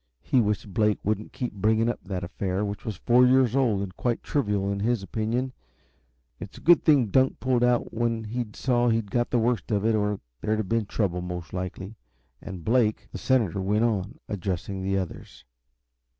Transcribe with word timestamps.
He 0.23 0.41
wished 0.41 0.73
Blake 0.73 0.97
wouldn't 1.03 1.31
keep 1.31 1.53
bringing 1.53 1.87
up 1.87 1.99
that 2.03 2.23
affair, 2.23 2.65
which 2.65 2.85
was 2.85 2.95
four 2.97 3.23
years 3.23 3.55
old 3.55 3.83
and 3.83 3.95
quite 3.95 4.23
trivial, 4.23 4.71
in 4.71 4.79
his 4.79 5.03
opinion. 5.03 5.53
It 6.39 6.49
was 6.49 6.57
a 6.57 6.61
good 6.61 6.83
thing 6.83 7.09
Dunk 7.09 7.39
pulled 7.39 7.63
out 7.63 7.93
when 7.93 8.23
he 8.23 8.43
saw 8.53 8.89
he'd 8.89 9.11
got 9.11 9.29
the 9.29 9.37
worst 9.37 9.69
of 9.69 9.85
it, 9.85 9.93
or 9.93 10.19
there'd 10.41 10.57
have 10.57 10.67
been 10.67 10.87
trouble, 10.87 11.21
most 11.21 11.53
likely. 11.53 11.93
And 12.41 12.65
Blake 12.65 13.09
The 13.11 13.19
senator 13.19 13.61
went 13.61 13.83
on, 13.83 14.17
addressing 14.27 14.81
the 14.81 14.97
others. 14.97 15.45